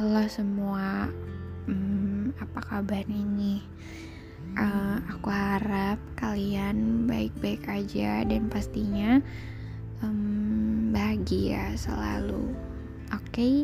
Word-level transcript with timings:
Halo 0.00 0.24
semua, 0.32 1.12
hmm, 1.68 2.32
apa 2.40 2.64
kabar 2.64 3.04
ini? 3.04 3.60
Uh, 4.56 4.96
aku 5.12 5.28
harap 5.28 6.00
kalian 6.16 7.04
baik-baik 7.04 7.68
aja 7.68 8.24
dan 8.24 8.48
pastinya 8.48 9.20
um, 10.00 10.88
bahagia 10.88 11.76
selalu. 11.76 12.48
Oke, 13.12 13.28
okay? 13.28 13.54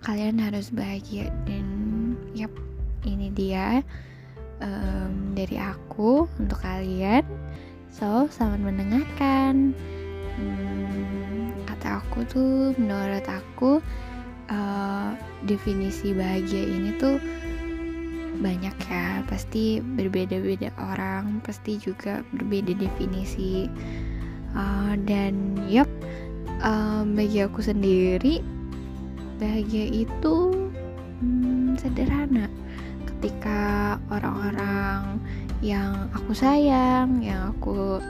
kalian 0.00 0.40
harus 0.40 0.72
bahagia 0.72 1.28
dan 1.44 1.68
yap 2.32 2.56
ini 3.04 3.28
dia 3.36 3.84
um, 4.64 5.36
dari 5.36 5.60
aku 5.60 6.24
untuk 6.40 6.56
kalian. 6.64 7.20
So, 7.92 8.32
selamat 8.32 8.64
mendengarkan. 8.64 9.76
Hmm, 10.40 11.52
kata 11.68 12.00
aku 12.00 12.24
tuh, 12.24 12.72
menurut 12.80 13.28
aku 13.28 13.84
uh, 14.50 15.14
definisi 15.46 16.12
bahagia 16.12 16.64
ini 16.66 16.90
tuh 16.98 17.18
banyak 18.40 18.76
ya. 18.88 19.22
Pasti 19.26 19.80
berbeda-beda 19.80 20.70
orang 20.78 21.40
pasti 21.42 21.78
juga 21.80 22.22
berbeda 22.34 22.76
definisi. 22.76 23.70
Uh, 24.56 24.96
dan 25.04 25.60
yep 25.68 25.88
uh, 26.64 27.04
bagi 27.04 27.44
aku 27.44 27.60
sendiri 27.60 28.40
bahagia 29.36 30.06
itu 30.06 30.36
hmm, 31.20 31.76
sederhana. 31.76 32.48
Ketika 33.04 33.96
orang-orang 34.12 35.20
yang 35.64 36.12
aku 36.12 36.36
sayang 36.36 37.24
yang 37.24 37.56
aku 37.56 38.00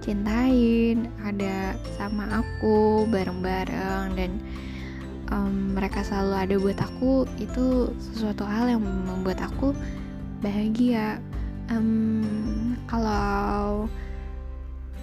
cintain 0.00 1.10
ada 1.26 1.76
sama 1.98 2.40
aku 2.40 3.04
bareng-bareng 3.10 4.16
dan 4.16 4.32
um, 5.30 5.74
mereka 5.74 6.02
selalu 6.06 6.34
ada 6.34 6.54
buat 6.58 6.78
aku 6.78 7.26
itu 7.38 7.90
sesuatu 7.98 8.46
hal 8.46 8.78
yang 8.78 8.82
membuat 8.82 9.42
aku 9.42 9.74
bahagia. 10.40 11.18
Um, 11.66 12.78
kalau 12.86 13.90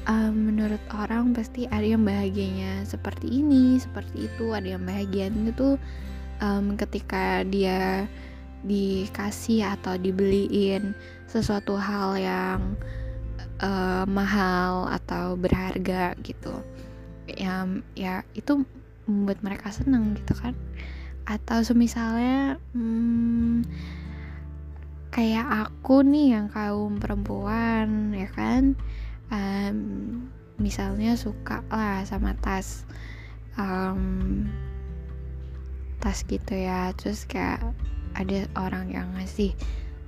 um, 0.07 0.33
menurut 0.35 0.79
orang 0.95 1.35
pasti 1.35 1.67
ada 1.67 1.83
yang 1.83 2.07
bahagianya 2.07 2.87
seperti 2.87 3.27
ini 3.27 3.79
seperti 3.79 4.31
itu 4.31 4.55
ada 4.55 4.79
yang 4.79 4.83
bahagianya 4.87 5.51
tuh 5.55 5.75
um, 6.39 6.75
ketika 6.79 7.43
dia 7.47 8.07
dikasih 8.63 9.67
atau 9.75 9.99
dibeliin 9.99 10.95
sesuatu 11.27 11.75
hal 11.75 12.15
yang 12.15 12.59
uh, 13.59 14.07
mahal 14.07 14.87
atau 14.87 15.35
berharga 15.35 16.15
gitu. 16.23 16.55
Ya 17.27 17.67
ya 17.95 18.23
itu 18.35 18.63
membuat 19.09 19.39
mereka 19.43 19.69
senang 19.69 20.15
gitu 20.15 20.33
kan. 20.37 20.55
Atau 21.23 21.63
semisalnya 21.63 22.59
hmm, 22.75 23.63
kayak 25.13 25.69
aku 25.69 26.03
nih 26.03 26.39
yang 26.39 26.47
kaum 26.51 26.99
perempuan 26.99 28.11
ya 28.15 28.29
kan? 28.31 28.75
Um, 29.33 29.77
misalnya 30.61 31.17
suka 31.17 31.65
lah 31.73 32.05
sama 32.05 32.37
tas 32.37 32.85
um, 33.57 34.45
tas 36.03 36.23
gitu 36.27 36.53
ya. 36.53 36.91
Terus 36.97 37.25
kayak 37.25 37.63
ada 38.13 38.45
orang 38.59 38.93
yang 38.93 39.09
ngasih 39.17 39.55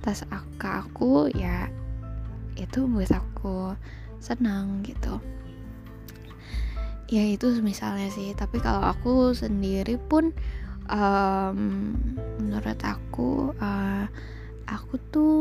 tas 0.04 0.22
ke 0.62 0.68
aku 0.70 1.26
ya 1.34 1.66
itu 2.54 2.86
buat 2.86 3.10
aku 3.10 3.74
senang 4.22 4.80
gitu 4.86 5.20
ya 7.06 7.22
itu 7.22 7.50
misalnya 7.62 8.10
sih. 8.10 8.34
Tapi 8.34 8.58
kalau 8.58 8.82
aku 8.82 9.34
sendiri 9.34 9.98
pun 9.98 10.34
um, 10.90 11.94
menurut 12.42 12.78
aku 12.82 13.54
uh, 13.58 14.06
aku 14.66 14.94
tuh 15.14 15.36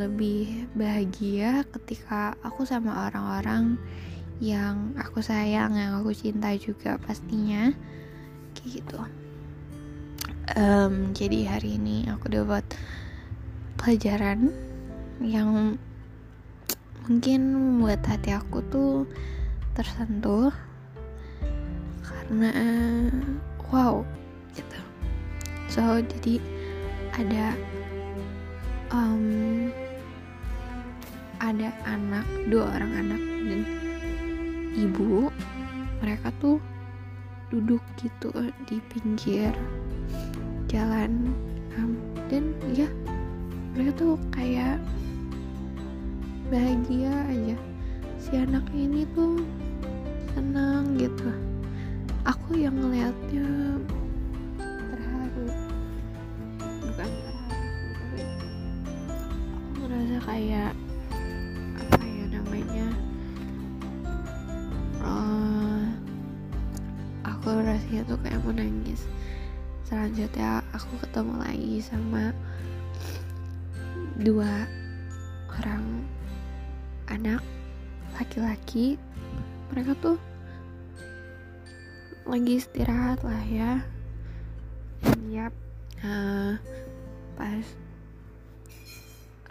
lebih 0.00 0.68
bahagia 0.72 1.68
ketika 1.68 2.32
aku 2.40 2.64
sama 2.64 3.08
orang-orang 3.08 3.76
yang 4.40 4.96
aku 4.98 5.20
sayang 5.22 5.76
yang 5.76 6.00
aku 6.00 6.16
cinta 6.16 6.52
juga 6.56 6.96
pastinya. 7.00 7.72
Kayak 8.56 8.70
gitu. 8.80 9.00
Um, 10.54 11.16
jadi 11.16 11.56
hari 11.56 11.80
ini 11.80 12.04
aku 12.08 12.28
dapat 12.28 12.64
pelajaran 13.80 14.52
yang 15.24 15.80
mungkin 17.04 17.40
buat 17.80 18.00
hati 18.04 18.32
aku 18.32 18.60
tuh 18.68 19.08
tersentuh 19.76 20.52
karena 22.04 22.52
wow 23.72 24.04
gitu. 24.52 24.78
So 25.72 26.04
jadi 26.04 26.38
ada 27.16 27.56
um, 28.92 29.72
ada 31.40 31.72
anak 31.88 32.26
dua 32.52 32.68
orang 32.78 32.92
anak 32.94 33.22
dan 33.48 33.60
ibu 34.76 35.32
mereka 36.04 36.30
tuh 36.38 36.60
duduk 37.48 37.80
gitu 38.00 38.30
di 38.68 38.78
pinggir 38.92 39.52
jalan 40.68 41.32
um, 41.78 41.96
dan 42.28 42.54
ya 42.74 42.88
mereka 43.74 43.92
tuh 43.98 44.14
kayak 44.30 44.78
bahagia 46.52 47.14
aja. 47.30 47.56
Si 48.18 48.32
anak 48.38 48.64
ini 48.72 49.04
tuh 49.12 49.42
senang 50.34 50.96
gitu 50.96 51.53
aku 52.24 52.56
yang 52.56 52.72
ngeliatnya 52.72 53.48
terharu. 54.88 55.48
Bukan 56.80 57.08
terharu 57.08 57.88
tapi 57.92 58.20
aku 58.24 59.80
ngerasa 59.84 60.18
kayak 60.24 60.72
apa 61.84 62.04
ya 62.04 62.24
namanya 62.32 62.88
uh, 65.04 65.84
aku 67.28 67.48
rasanya 67.60 68.02
tuh 68.08 68.18
kayak 68.24 68.40
mau 68.40 68.56
nangis. 68.56 69.04
Selanjutnya 69.84 70.64
aku 70.72 70.96
ketemu 71.04 71.34
lagi 71.44 71.74
sama 71.84 72.32
dua 74.16 74.64
orang 75.60 76.08
anak 77.12 77.44
laki-laki. 78.16 78.96
Mereka 79.68 79.92
tuh 80.00 80.16
lagi 82.24 82.56
istirahat 82.56 83.20
lah 83.20 83.44
ya. 83.48 83.84
Dan 85.04 85.20
yap. 85.28 85.54
Uh, 86.04 86.56
pas 87.36 87.64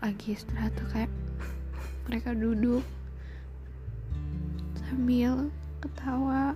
lagi 0.02 0.38
istirahat 0.38 0.74
tuh 0.78 0.88
kayak 0.94 1.12
mereka 2.10 2.34
duduk 2.34 2.86
sambil 4.86 5.50
ketawa. 5.82 6.54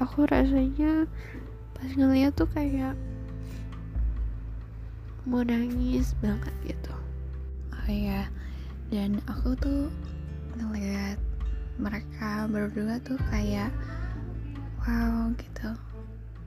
Aku 0.00 0.24
rasanya 0.28 1.04
pas 1.76 1.90
ngeliat 1.92 2.32
tuh 2.36 2.48
kayak 2.52 2.96
mau 5.28 5.44
nangis 5.44 6.16
banget 6.24 6.54
gitu. 6.64 6.94
Oh 7.76 7.88
ya 7.88 8.28
dan 8.90 9.22
aku 9.30 9.54
tuh 9.54 9.86
ngeliat 10.58 11.14
mereka 11.80 12.44
berdua 12.52 13.00
tuh 13.00 13.16
kayak 13.32 13.72
wow 14.84 15.32
gitu. 15.40 15.72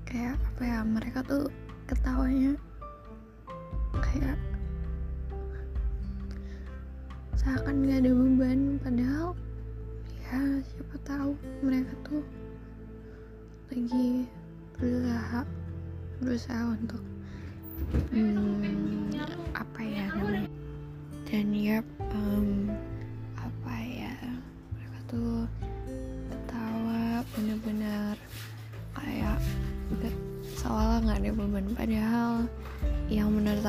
Kayak 0.06 0.38
apa 0.38 0.62
ya 0.62 0.80
mereka 0.86 1.20
tuh 1.26 1.50
ketawanya 1.90 2.54
kayak 3.98 4.38
seakan 7.34 7.90
gak 7.90 8.06
ada 8.06 8.12
beban. 8.14 8.78
Padahal 8.78 9.34
ya 10.22 10.38
siapa 10.62 10.96
tahu 11.02 11.34
mereka 11.66 11.94
tuh 12.06 12.22
lagi 13.74 14.30
berusaha 14.78 15.42
berusaha 16.22 16.64
untuk 16.78 17.02
hmm, 18.14 19.18
apa 19.58 19.82
ya 19.82 20.06
namanya 20.14 20.50
dan 21.26 21.50
yap 21.58 21.86
um, 22.13 22.13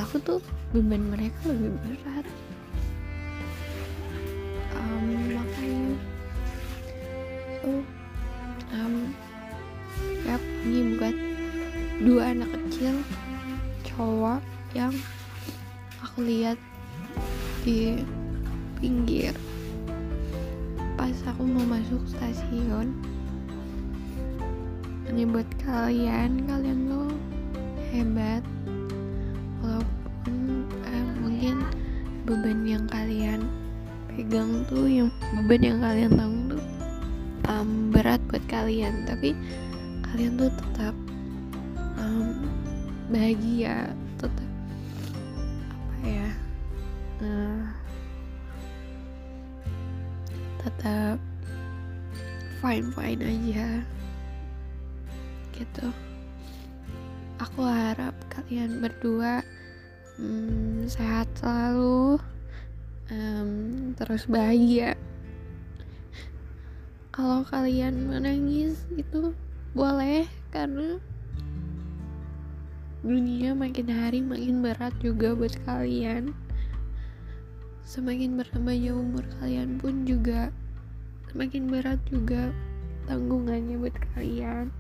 aku 0.04 0.20
tuh 0.20 0.40
beban 0.76 1.00
mereka 1.00 1.48
lebih 1.48 1.72
berat. 1.80 2.26
Um, 4.76 5.32
makanya 5.32 5.88
so 7.64 7.68
um, 8.76 8.94
yap 10.28 10.44
ini 10.68 11.00
buat 11.00 11.16
dua 12.04 12.36
anak 12.36 12.52
kecil 12.52 13.00
cowok 13.88 14.44
yang 14.76 14.92
aku 16.04 16.20
lihat 16.20 16.60
di 17.64 18.04
pinggir. 18.76 19.32
Pas 21.00 21.16
aku 21.32 21.48
mau 21.48 21.64
masuk 21.64 22.04
stasiun 22.12 22.92
ini 25.08 25.24
buat 25.24 25.48
kalian 25.64 26.44
kalian 26.44 26.92
tuh 26.92 27.08
hebat. 27.88 28.44
Walaupun 29.64 29.93
beban 32.24 32.64
yang 32.64 32.84
kalian 32.88 33.44
pegang 34.08 34.64
tuh 34.64 34.88
yang 34.88 35.08
beban 35.36 35.60
yang 35.60 35.78
kalian 35.84 36.12
tanggung 36.16 36.56
tuh 36.56 36.64
um, 37.52 37.92
berat 37.92 38.20
buat 38.32 38.44
kalian. 38.48 39.04
Tapi 39.04 39.36
kalian 40.08 40.40
tuh 40.40 40.50
tetap 40.52 40.94
um, 42.00 42.48
bahagia 43.12 43.92
tetap 44.16 44.48
apa 45.68 46.06
ya 46.08 46.30
uh, 47.20 47.62
tetap 50.64 51.18
fine 52.64 52.88
fine 52.96 53.20
aja 53.20 53.68
gitu. 55.54 55.86
Aku 57.42 57.60
harap 57.66 58.16
kalian 58.32 58.80
berdua 58.80 59.44
hmm, 60.18 60.86
sehat 60.86 61.28
selalu. 61.38 62.18
Um, 63.12 63.92
terus 63.94 64.24
bahagia. 64.24 64.96
Kalau 67.14 67.46
kalian 67.46 68.10
menangis 68.10 68.82
itu 68.98 69.30
boleh 69.70 70.26
karena 70.50 70.98
dunia 73.04 73.52
makin 73.52 73.86
hari 73.92 74.24
makin 74.24 74.64
berat 74.64 74.94
juga 74.98 75.36
buat 75.36 75.54
kalian. 75.68 76.34
Semakin 77.84 78.40
bertambahnya 78.40 78.96
umur 78.96 79.22
kalian 79.38 79.76
pun 79.76 80.08
juga 80.08 80.48
semakin 81.30 81.68
berat 81.68 82.00
juga 82.08 82.50
tanggungannya 83.06 83.76
buat 83.76 83.94
kalian. 84.16 84.72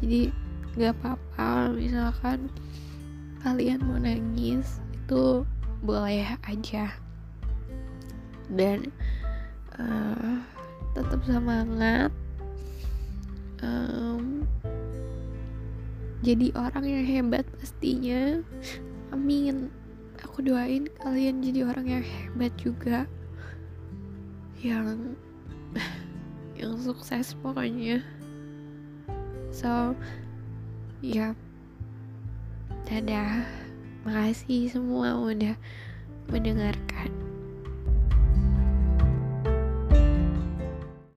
Jadi 0.00 0.30
gak 0.78 0.94
apa-apa 1.02 1.74
misalkan 1.74 2.48
kalian 3.40 3.80
mau 3.84 3.96
nangis 3.96 4.80
itu 4.92 5.44
boleh 5.80 6.36
aja. 6.44 6.92
Dan 8.52 8.92
uh, 9.80 10.44
tetap 10.92 11.20
semangat. 11.24 12.12
Um, 13.60 14.44
jadi 16.20 16.52
orang 16.52 16.84
yang 16.84 17.04
hebat 17.08 17.44
pastinya. 17.56 18.44
Amin. 19.12 19.72
Aku 20.20 20.44
doain 20.44 20.88
kalian 21.00 21.40
jadi 21.40 21.64
orang 21.64 21.86
yang 21.88 22.04
hebat 22.04 22.52
juga. 22.60 23.08
Yang 24.60 25.16
yang 26.60 26.76
sukses 26.76 27.32
pokoknya. 27.40 28.04
So 29.48 29.96
ya 31.00 31.32
dadah. 32.90 33.46
Makasih 34.02 34.66
semua 34.66 35.14
udah 35.14 35.54
mendengarkan 36.26 37.19